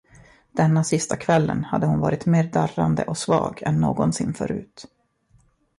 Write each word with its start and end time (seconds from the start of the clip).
Denna 0.51 0.83
sista 0.83 1.17
kvällen 1.17 1.63
hade 1.63 1.85
hon 1.85 1.99
varit 1.99 2.25
mer 2.25 2.43
darrande 2.43 3.03
och 3.03 3.17
svag 3.17 3.61
än 3.65 3.81
någonsin 3.81 4.33
förut. 4.33 4.85